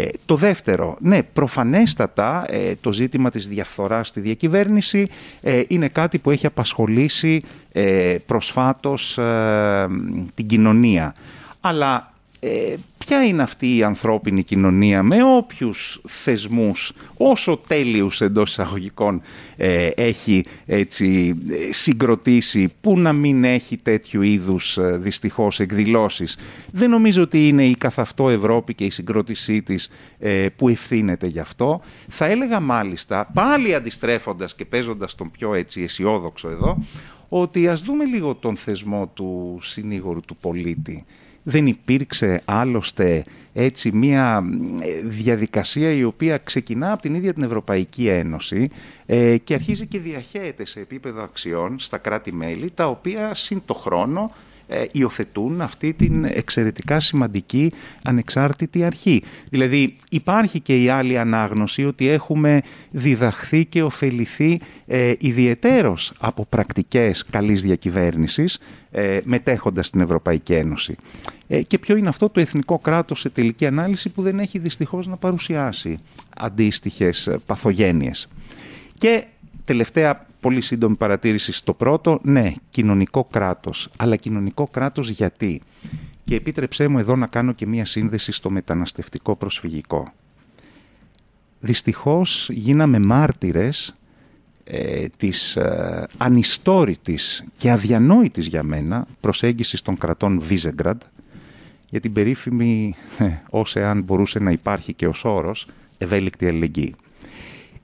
[0.00, 5.08] Ε, το δεύτερο, ναι, προφανέστατα ε, το ζήτημα της διαφθοράς στη διακυβέρνηση
[5.68, 7.42] είναι κάτι που έχει απασχολήσει
[8.26, 9.18] προσφάτως
[10.34, 11.14] την κοινωνία.
[11.60, 12.09] Αλλά
[12.42, 19.22] ε, ποια είναι αυτή η ανθρώπινη κοινωνία με όποιους θεσμούς όσο τέλειους εντός εισαγωγικών
[19.56, 21.36] ε, έχει έτσι
[21.70, 26.38] συγκροτήσει που να μην έχει τέτοιου είδους ε, δυστυχώς εκδηλώσεις.
[26.72, 31.26] Δεν νομίζω ότι είναι η καθ' αυτό Ευρώπη και η συγκρότησή της ε, που ευθύνεται
[31.26, 31.80] γι' αυτό.
[32.08, 36.84] Θα έλεγα μάλιστα πάλι αντιστρέφοντας και παίζοντας τον πιο έτσι αισιόδοξο εδώ
[37.28, 41.04] ότι ας δούμε λίγο τον θεσμό του συνήγορου του πολίτη
[41.50, 44.44] δεν υπήρξε άλλωστε έτσι μια
[45.04, 48.70] διαδικασία η οποία ξεκινά από την ίδια την Ευρωπαϊκή Ένωση
[49.06, 54.32] ε, και αρχίζει και διαχέεται σε επίπεδο αξιών στα κράτη-μέλη τα οποία συν το χρόνο
[54.72, 59.22] ε, υιοθετούν αυτή την εξαιρετικά σημαντική ανεξάρτητη αρχή.
[59.50, 67.24] Δηλαδή υπάρχει και η άλλη ανάγνωση ότι έχουμε διδαχθεί και ωφεληθεί ε, ιδιαιτέρως από πρακτικές
[67.30, 68.58] καλής διακυβέρνησης
[68.90, 70.96] ε, μετέχοντας στην Ευρωπαϊκή Ένωση.
[71.48, 75.06] Ε, και ποιο είναι αυτό το εθνικό κράτος σε τελική ανάλυση που δεν έχει δυστυχώς
[75.06, 75.98] να παρουσιάσει
[76.36, 78.28] αντίστοιχες παθογένειες.
[78.98, 79.24] Και
[79.64, 83.88] τελευταία πολύ σύντομη παρατήρηση στο πρώτο, ναι, κοινωνικό κράτος.
[83.96, 85.62] Αλλά κοινωνικό κράτος γιατί;
[86.24, 90.12] Και επίτρεψέ μου εδώ να κάνω και μία σύνδεση στο μεταναστευτικό προσφυγικό.
[91.60, 93.94] Δυστυχώς γίναμε μάρτυρες
[94.64, 101.00] ε, της ε, ανιστόρητης και αδιανόητης για μένα προσέγγισης των κρατών Βίζεγκραντ
[101.90, 105.66] για την περίφημη, ε, ως εάν μπορούσε να υπάρχει και ως όρος,
[105.98, 106.94] ευέλικτη αλληλεγγύη.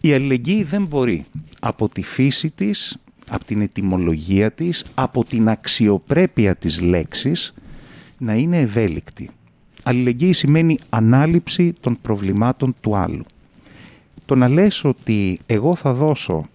[0.07, 1.25] Η αλληλεγγύη δεν μπορεί
[1.61, 7.55] από τη φύση της, από την ετυμολογία της, από την αξιοπρέπεια της λέξης
[8.19, 9.31] να είναι ευέλικτη.
[9.83, 13.25] Αλληλεγγύη σημαίνει ανάληψη των προβλημάτων του άλλου.
[14.25, 16.49] Το να λες ότι εγώ θα δώσω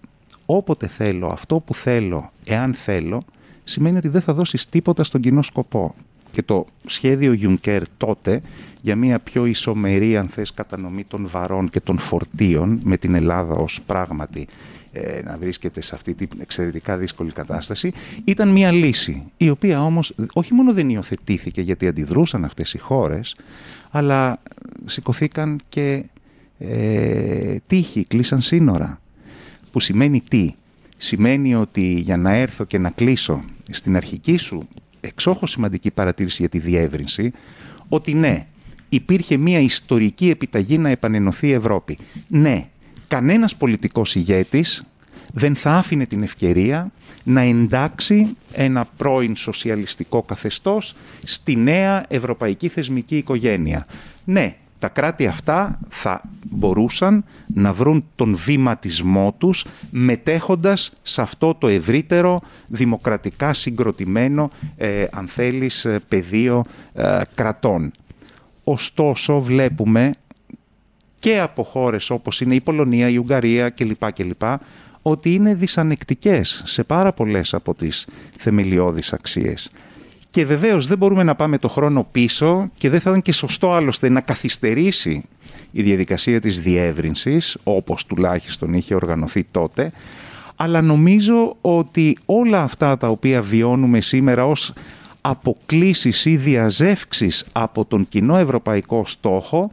[0.46, 3.22] όποτε θέλω, αυτό που θέλω, εάν θέλω,
[3.64, 5.94] σημαίνει ότι δεν θα δώσεις τίποτα στον κοινό σκοπό.
[6.32, 8.42] Και το σχέδιο Juncker τότε
[8.80, 13.54] για μια πιο ισομερή αν θες κατανομή των βαρών και των φορτίων με την Ελλάδα
[13.54, 14.46] ως πράγματι
[14.92, 17.92] ε, να βρίσκεται σε αυτή την εξαιρετικά δύσκολη κατάσταση
[18.24, 23.36] ήταν μια λύση η οποία όμως όχι μόνο δεν υιοθετήθηκε γιατί αντιδρούσαν αυτές οι χώρες
[23.90, 24.42] αλλά
[24.84, 26.04] σηκωθήκαν και
[26.58, 29.00] ε, τύχη, κλείσαν σύνορα.
[29.72, 30.54] Που σημαίνει τι;
[31.04, 34.68] Σημαίνει ότι για να έρθω και να κλείσω στην αρχική σου
[35.04, 37.32] εξόχως σημαντική παρατήρηση για τη διεύρυνση
[37.88, 38.46] ότι ναι,
[38.88, 41.98] υπήρχε μια ιστορική επιταγή να επανενωθεί η Ευρώπη.
[42.28, 42.68] Ναι,
[43.08, 44.84] κανένας πολιτικός ηγέτης
[45.32, 46.92] δεν θα άφηνε την ευκαιρία
[47.24, 53.86] να εντάξει ένα πρώην σοσιαλιστικό καθεστώς στη νέα ευρωπαϊκή θεσμική οικογένεια.
[54.24, 61.68] Ναι, τα κράτη αυτά θα μπορούσαν να βρουν τον βηματισμό τους μετέχοντας σε αυτό το
[61.68, 67.92] ευρύτερο δημοκρατικά συγκροτημένο, ε, αν θέλεις, ε, πεδίο ε, κρατών.
[68.64, 70.14] Ωστόσο βλέπουμε
[71.18, 74.12] και από χώρες όπως είναι η Πολωνία, η Ουγγαρία κλπ.
[74.12, 74.42] κλπ
[75.02, 78.06] ότι είναι δυσανεκτικές σε πάρα πολλές από τις
[78.38, 79.70] θεμελιώδεις αξίες.
[80.32, 83.72] Και βεβαίως δεν μπορούμε να πάμε το χρόνο πίσω και δεν θα ήταν και σωστό
[83.72, 85.24] άλλωστε να καθυστερήσει
[85.70, 89.92] η διαδικασία της διεύρυνσης, όπως τουλάχιστον είχε οργανωθεί τότε,
[90.56, 94.72] αλλά νομίζω ότι όλα αυτά τα οποία βιώνουμε σήμερα ως
[95.20, 99.72] αποκλήσεις ή διαζεύξεις από τον κοινό ευρωπαϊκό στόχο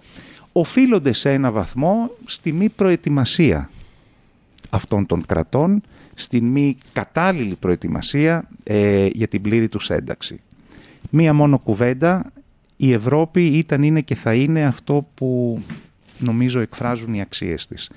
[0.52, 3.70] οφείλονται σε ένα βαθμό στη μη προετοιμασία
[4.70, 5.82] αυτών των κρατών,
[6.16, 10.40] στη μη κατάλληλη προετοιμασία ε, για την πλήρη τους ένταξη.
[11.10, 12.32] Μία μόνο κουβέντα,
[12.78, 15.60] η Ευρώπη ήταν, είναι και θα είναι αυτό που
[16.20, 17.90] νομίζω εκφράζουν οι αξίες της.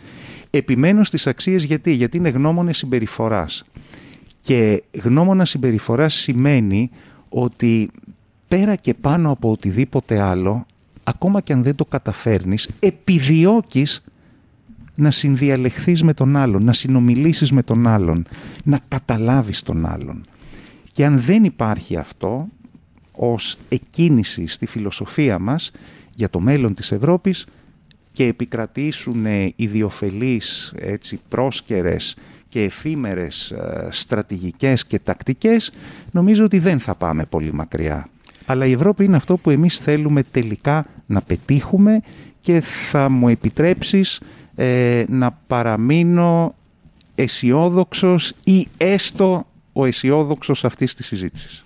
[0.50, 3.64] Επιμένω στις αξίες γιατί, γιατί είναι γνώμονες συμπεριφοράς.
[4.40, 6.90] Και γνώμονα συμπεριφοράς σημαίνει
[7.28, 7.90] ότι
[8.48, 10.66] πέρα και πάνω από οτιδήποτε άλλο,
[11.04, 14.02] ακόμα και αν δεν το καταφέρνεις, επιδιώκεις
[14.94, 18.26] να συνδιαλεχθείς με τον άλλον, να συνομιλήσεις με τον άλλον,
[18.64, 20.26] να καταλάβεις τον άλλον.
[20.92, 22.48] Και αν δεν υπάρχει αυτό
[23.12, 25.70] ως εκκίνηση στη φιλοσοφία μας
[26.14, 27.46] για το μέλλον της Ευρώπης
[28.12, 32.16] και επικρατήσουν ιδιοφελείς, έτσι, πρόσκαιρες
[32.48, 35.72] και εφήμερες ε, στρατηγικές και τακτικές,
[36.10, 38.08] νομίζω ότι δεν θα πάμε πολύ μακριά.
[38.46, 42.00] Αλλά η Ευρώπη είναι αυτό που εμείς θέλουμε τελικά να πετύχουμε
[42.40, 44.20] και θα μου επιτρέψεις
[44.54, 46.54] ε, να παραμείνω
[47.14, 51.64] αισιόδοξος ή έστω ο αισιόδοξος αυτής της συζήτησης.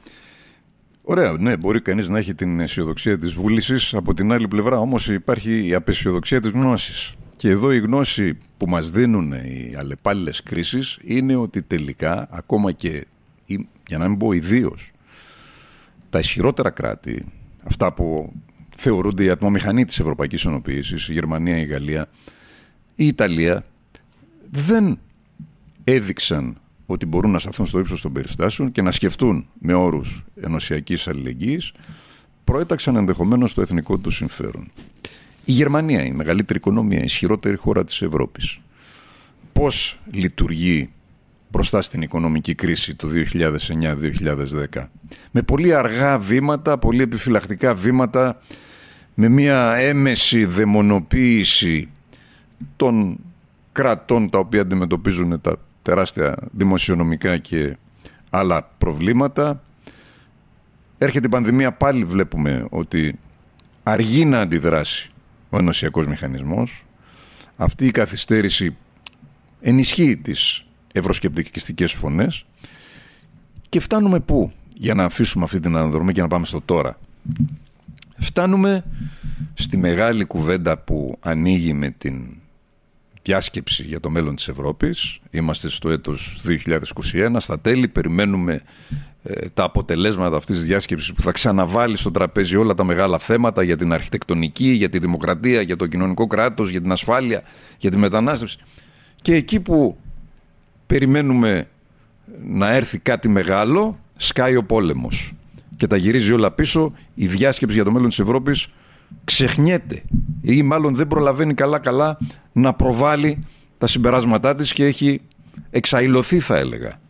[1.08, 5.08] Ωραία, ναι, μπορεί κανείς να έχει την αισιοδοξία της βούλησης, από την άλλη πλευρά όμως
[5.08, 7.14] υπάρχει η απεσιοδοξία της γνώσης.
[7.36, 13.06] Και εδώ η γνώση που μας δίνουν οι αλλεπάλληλες κρίσεις είναι ότι τελικά, ακόμα και,
[13.86, 14.90] για να μην πω ιδίως,
[16.10, 17.24] τα ισχυρότερα κράτη,
[17.64, 18.32] αυτά που
[18.76, 22.08] θεωρούνται η ατμομηχανή της Ευρωπαϊκής Ενοποίησης, η Γερμανία, η Γαλλία,
[22.94, 23.64] η Ιταλία,
[24.50, 24.98] δεν
[25.84, 31.08] έδειξαν ότι μπορούν να σταθούν στο ύψος των περιστάσεων και να σκεφτούν με όρους ενωσιακής
[31.08, 31.72] αλληλεγγύης,
[32.44, 34.70] προέταξαν ενδεχομένως το εθνικό τους συμφέρον.
[35.44, 38.60] Η Γερμανία, η μεγαλύτερη οικονομία, η ισχυρότερη χώρα της Ευρώπης,
[39.52, 40.90] πώς λειτουργεί
[41.50, 44.90] μπροστά στην οικονομική κρίση του 2009-2010.
[45.30, 48.40] Με πολύ αργά βήματα, πολύ επιφυλακτικά βήματα,
[49.14, 51.88] με μια έμεση δαιμονοποίηση
[52.76, 53.18] των
[53.72, 57.76] κρατών τα οποία αντιμετωπίζουν τα τεράστια δημοσιονομικά και
[58.30, 59.62] άλλα προβλήματα.
[60.98, 63.18] Έρχεται η πανδημία, πάλι βλέπουμε ότι
[63.82, 65.10] αργεί να αντιδράσει
[65.50, 66.84] ο ενωσιακός μηχανισμός.
[67.56, 68.76] Αυτή η καθυστέρηση
[69.60, 72.46] ενισχύει τις ευρωσκεπτικιστικές φωνές
[73.68, 76.98] και φτάνουμε πού για να αφήσουμε αυτή την αναδρομή και να πάμε στο τώρα.
[78.18, 78.84] Φτάνουμε
[79.54, 82.36] στη μεγάλη κουβέντα που ανοίγει με την
[83.26, 85.18] διάσκεψη για το μέλλον της Ευρώπης.
[85.30, 86.40] Είμαστε στο έτος
[87.12, 87.36] 2021.
[87.38, 88.62] Στα τέλη περιμένουμε
[89.22, 93.62] ε, τα αποτελέσματα αυτής της διάσκεψης που θα ξαναβάλει στο τραπέζι όλα τα μεγάλα θέματα
[93.62, 97.42] για την αρχιτεκτονική, για τη δημοκρατία, για το κοινωνικό κράτος, για την ασφάλεια,
[97.78, 98.58] για τη μετανάστευση.
[99.22, 99.96] Και εκεί που
[100.86, 101.68] περιμένουμε
[102.42, 105.32] να έρθει κάτι μεγάλο, σκάει ο πόλεμος.
[105.76, 108.68] Και τα γυρίζει όλα πίσω η διάσκεψη για το μέλλον της Ευρώπης
[109.24, 110.02] ξεχνιέται
[110.42, 112.18] ή μάλλον δεν προλαβαίνει καλά-καλά
[112.56, 113.46] να προβάλλει
[113.78, 115.20] τα συμπεράσματά της και έχει
[115.70, 117.00] εξαϊλωθεί θα έλεγα.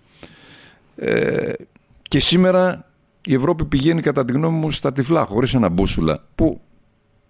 [0.96, 1.52] Ε,
[2.02, 2.90] και σήμερα
[3.26, 6.60] η Ευρώπη πηγαίνει κατά τη γνώμη μου στα τυφλά χωρίς ένα μπούσουλα που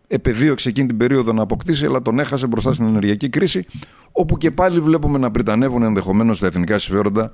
[0.07, 3.66] επεδίωξε εκείνη την περίοδο να αποκτήσει αλλά τον έχασε μπροστά στην ενεργειακή κρίση
[4.12, 7.33] όπου και πάλι βλέπουμε να πριτανεύουν ενδεχομένως τα εθνικά συμφέροντα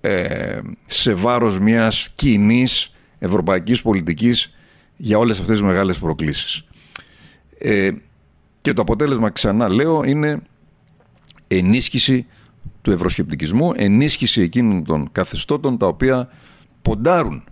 [0.00, 4.54] ε, σε βάρος μιας κοινής ευρωπαϊκής πολιτικής
[4.96, 6.64] για όλες αυτές τις μεγάλες προκλήσεις.
[7.58, 7.90] Ε,
[8.60, 10.42] και το αποτέλεσμα, ξανά λέω, είναι
[11.48, 12.26] ενίσχυση
[12.82, 16.28] του ευρωσκεπτικισμού, ενίσχυση εκείνων των καθεστώτων τα οποία
[16.82, 17.44] ποντάρουν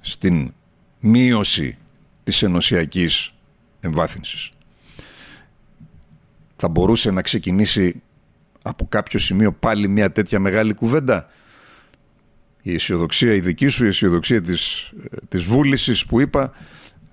[0.00, 0.52] στην
[1.00, 1.76] μείωση
[2.24, 3.34] της ενωσιακής
[3.80, 4.50] εμβάθυνσης.
[6.56, 8.02] Θα μπορούσε να ξεκινήσει
[8.62, 11.28] από κάποιο σημείο πάλι μια τέτοια μεγάλη κουβέντα;
[12.62, 14.92] η αισιοδοξία, η δική σου η αισιοδοξία της,
[15.28, 16.52] της βούλησης που είπα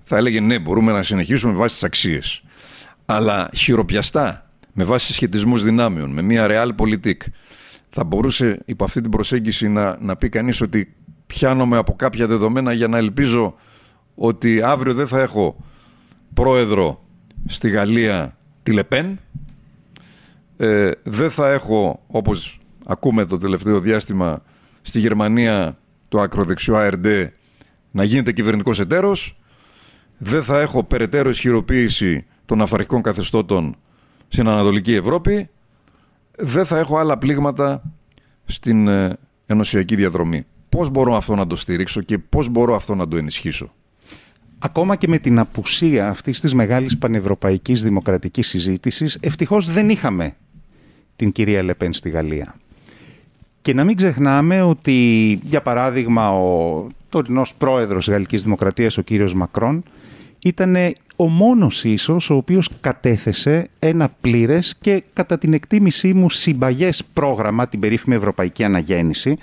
[0.02, 2.42] θα έλεγε ναι μπορούμε να συνεχίσουμε με βάση τις αξίες.
[3.06, 7.16] Αλλά χειροπιαστά με βάση σχετισμούς δυνάμεων, με μια realpolitik
[7.90, 10.94] θα μπορούσε υπό αυτή την προσέγγιση να, να πει κανείς ότι
[11.26, 13.54] πιάνομαι από κάποια δεδομένα για να ελπίζω
[14.14, 15.64] ότι αύριο δεν θα έχω
[16.34, 17.04] πρόεδρο
[17.46, 19.18] στη Γαλλία τη Λεπέν,
[20.56, 24.42] ε, δεν θα έχω όπως ακούμε το τελευταίο διάστημα
[24.82, 27.28] στη Γερμανία το ακροδεξιό ARD
[27.90, 29.36] να γίνεται κυβερνητικός εταίρος,
[30.18, 33.76] δεν θα έχω περαιτέρω ισχυροποίηση των αυθαρχικών καθεστώτων
[34.28, 35.48] στην Ανατολική Ευρώπη,
[36.36, 37.82] δεν θα έχω άλλα πλήγματα
[38.44, 40.46] στην ε, ενωσιακή διαδρομή.
[40.68, 43.72] Πώς μπορώ αυτό να το στηρίξω και πώς μπορώ αυτό να το ενισχύσω;
[44.58, 50.36] Ακόμα και με την απουσία αυτής της μεγάλης πανευρωπαϊκής δημοκρατικής συζήτησης, ευτυχώς δεν είχαμε
[51.16, 52.54] την κυρία Λεπέν στη Γαλλία.
[53.62, 59.34] Και να μην ξεχνάμε ότι, για παράδειγμα, ο τωρινός πρόεδρος της Γαλλικής Δημοκρατίας, ο κύριος
[59.34, 59.82] Μακρόν,
[60.42, 60.76] ήταν
[61.16, 67.68] ο μόνος ίσως ο οποίος κατέθεσε ένα πλήρες και κατά την εκτίμησή μου συμπαγές πρόγραμμα,
[67.68, 69.38] την περίφημη Ευρωπαϊκή Αναγέννηση,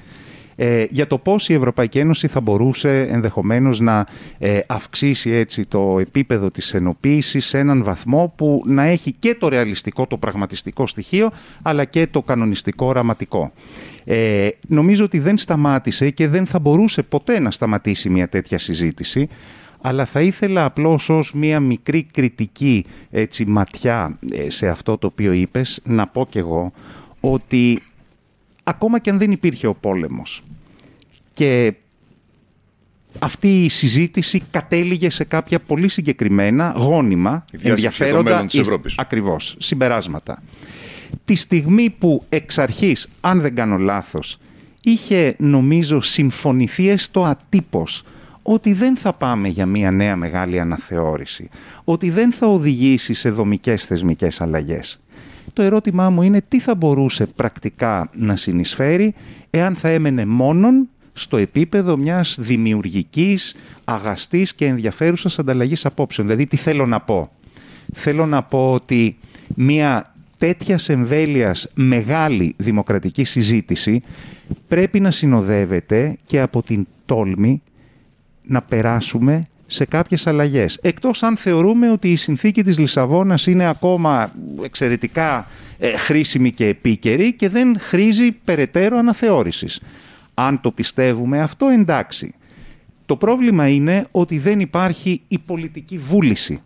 [0.62, 4.06] ε, για το πώς η Ευρωπαϊκή Ένωση θα μπορούσε ενδεχομένως να
[4.40, 9.48] ε, αυξήσει έτσι το επίπεδο της ενοποίησης σε έναν βαθμό που να έχει και το
[9.48, 11.32] ρεαλιστικό, το πραγματιστικό στοιχείο,
[11.62, 13.52] αλλά και το κανονιστικό οραματικό.
[14.06, 19.28] Ε, νομίζω ότι δεν σταμάτησε και δεν θα μπορούσε ποτέ να σταματήσει μια τέτοια συζήτηση,
[19.82, 25.32] αλλά θα ήθελα απλώς ως μία μικρή κριτική έτσι, ματιά ε, σε αυτό το οποίο
[25.32, 26.72] είπες, να πω κι εγώ
[27.20, 27.82] ότι
[28.64, 30.44] ακόμα και αν δεν υπήρχε ο πόλεμος
[31.34, 31.74] και
[33.20, 38.48] αυτή η συζήτηση κατέληγε σε κάποια πολύ συγκεκριμένα, γόνιμα, ενδιαφέροντα,
[38.96, 40.44] ακριβώς, συμπεράσματα.
[41.26, 44.38] Τη στιγμή που εξ αρχής, αν δεν κάνω λάθος,
[44.82, 48.04] είχε νομίζω συμφωνηθεί έστω ατύπως
[48.52, 51.50] ότι δεν θα πάμε για μια νέα μεγάλη αναθεώρηση,
[51.84, 55.00] ότι δεν θα οδηγήσει σε δομικές θεσμικές αλλαγές.
[55.54, 59.14] Το ερώτημά μου είναι τι θα μπορούσε πρακτικά να συνεισφέρει
[59.50, 66.28] εάν θα έμενε μόνον στο επίπεδο μιας δημιουργικής, αγαστής και ενδιαφέρουσας ανταλλαγής απόψεων.
[66.28, 67.32] Δηλαδή τι θέλω να πω;
[67.94, 69.18] Θέλω να πω ότι
[69.56, 74.02] μια τέτοια εμβέλειας μεγάλη δημοκρατική συζήτηση
[74.68, 77.62] πρέπει να συνοδεύεται και από την τόλμη
[78.50, 80.78] να περάσουμε σε κάποιες αλλαγές.
[80.82, 84.32] Εκτός αν θεωρούμε ότι η συνθήκη της Λισαβόνας είναι ακόμα
[84.64, 85.48] εξαιρετικά
[85.80, 89.82] ε, χρήσιμη και επίκαιρη και δεν χρήζει περαιτέρω αναθεώρησης.
[90.34, 92.34] Αν το πιστεύουμε αυτό εντάξει.
[93.06, 96.62] Το πρόβλημα είναι ότι δεν υπάρχει η πολιτική βούληση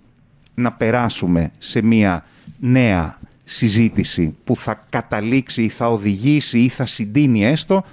[0.53, 2.25] να περάσουμε σε μια
[2.59, 7.83] νέα συζήτηση που θα καταλήξει ή θα οδηγήσει ή θα συντείνει έστω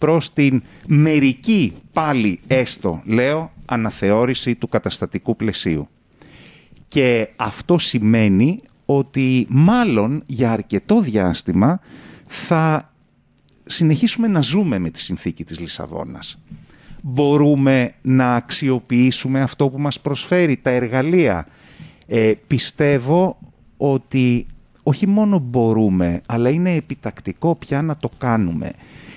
[0.00, 5.88] προς την μερική πάλι έστω, λέω, αναθεώρηση του καταστατικού πλαισίου.
[6.88, 11.80] Και αυτό σημαίνει ότι μάλλον για αρκετό διάστημα
[12.26, 12.92] θα
[13.64, 16.38] συνεχίσουμε να ζούμε με τη συνθήκη της Λισαβόνας.
[17.02, 21.46] Μπορούμε να αξιοποιήσουμε αυτό που μας προσφέρει, τα εργαλεία.
[22.06, 23.38] Ε, πιστεύω
[23.76, 24.46] ότι
[24.82, 28.72] όχι μόνο μπορούμε, αλλά είναι επιτακτικό πια να το κάνουμε.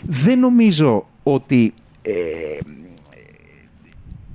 [0.08, 2.14] Δεν νομίζω ότι ε,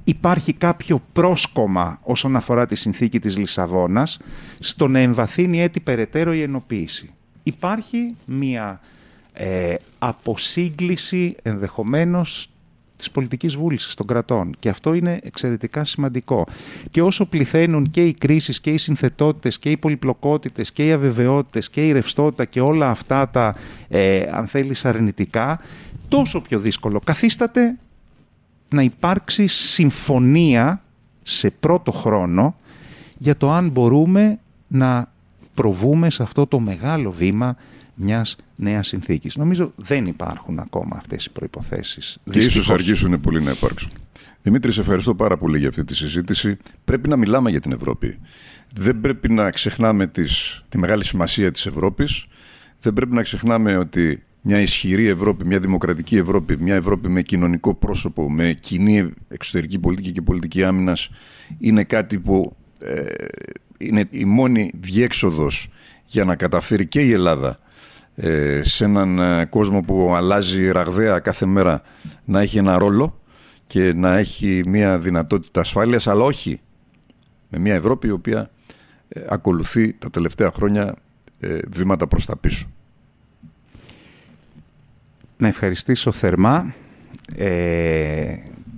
[0.04, 4.18] υπάρχει κάποιο πρόσκομα όσον αφορά τη συνθήκη της Λισαβόνας
[4.58, 7.10] στο να εμβαθύνει έτσι περαιτέρω η ενοποίηση.
[7.42, 8.80] Υπάρχει μία
[9.32, 12.50] ε, αποσύγκληση ενδεχομένως
[12.98, 16.46] της πολιτικής βούλησης των κρατών και αυτό είναι εξαιρετικά σημαντικό.
[16.90, 21.70] Και όσο πληθαίνουν και οι κρίσεις και οι συνθετότητες και οι πολυπλοκότητες και οι αβεβαιότητες
[21.70, 23.54] και η ρευστότητα και όλα αυτά τα
[23.88, 25.60] ε, αν θέλεις αρνητικά
[26.08, 27.76] τόσο πιο δύσκολο καθίσταται
[28.68, 30.82] να υπάρξει συμφωνία
[31.22, 32.54] σε πρώτο χρόνο
[33.18, 35.08] για το αν μπορούμε να
[35.54, 37.56] προβούμε σε αυτό το μεγάλο βήμα
[37.98, 39.36] μιας νέας συνθήκης.
[39.36, 42.18] Νομίζω δεν υπάρχουν ακόμα αυτές οι προϋποθέσεις.
[42.30, 43.90] Και ίσως αργήσουν πολύ να υπάρξουν.
[44.42, 46.56] Δημήτρη, σε ευχαριστώ πάρα πολύ για αυτή τη συζήτηση.
[46.84, 48.18] Πρέπει να μιλάμε για την Ευρώπη.
[48.72, 52.26] Δεν πρέπει να ξεχνάμε τις, τη μεγάλη σημασία της Ευρώπης.
[52.80, 57.74] Δεν πρέπει να ξεχνάμε ότι μια ισχυρή Ευρώπη, μια δημοκρατική Ευρώπη, μια Ευρώπη με κοινωνικό
[57.74, 61.10] πρόσωπο, με κοινή εξωτερική πολιτική και πολιτική άμυνας
[61.58, 63.04] είναι κάτι που ε,
[63.78, 65.68] είναι η μόνη διέξοδος
[66.06, 67.58] για να καταφέρει και η Ελλάδα
[68.20, 71.82] ε, σε έναν ε, κόσμο που αλλάζει ραγδαία κάθε μέρα
[72.24, 73.20] να έχει ένα ρόλο
[73.66, 76.60] και να έχει μια δυνατότητα ασφάλειας αλλά όχι
[77.48, 78.50] με μια Ευρώπη η οποία
[79.08, 80.94] ε, ακολουθεί τα τελευταία χρόνια
[81.68, 82.66] βήματα προς τα πίσω.
[85.36, 86.74] Να ευχαριστήσω θερμά
[87.36, 88.36] ε,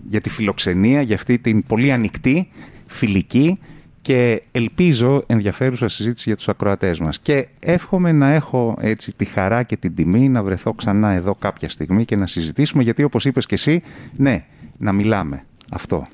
[0.08, 2.48] για τη φιλοξενία, για αυτή την πολύ ανοιχτή,
[2.86, 3.58] φιλική
[4.02, 7.18] και ελπίζω ενδιαφέρουσα συζήτηση για τους ακροατές μας.
[7.18, 11.68] Και εύχομαι να έχω έτσι τη χαρά και την τιμή να βρεθώ ξανά εδώ κάποια
[11.68, 13.82] στιγμή και να συζητήσουμε, γιατί όπως είπες και εσύ,
[14.16, 14.44] ναι,
[14.78, 15.44] να μιλάμε.
[15.70, 16.06] Αυτό.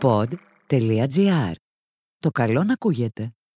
[0.00, 1.52] Pod.gr.
[2.18, 3.32] Το καλό να ακούγεται.